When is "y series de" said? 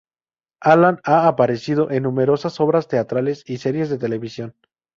3.45-3.99